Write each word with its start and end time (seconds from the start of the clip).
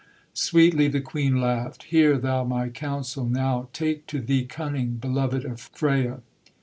Sweetly 0.33 0.87
the 0.87 0.99
Queen 0.99 1.39
laughed: 1.39 1.83
'Hear 1.83 2.17
thou 2.17 2.43
my 2.43 2.69
counsel 2.69 3.25
now; 3.27 3.69
Take 3.71 4.07
to 4.07 4.19
thee 4.19 4.45
cunning, 4.45 4.95
Beloved 4.95 5.45
of 5.45 5.61
Freya. 5.61 6.21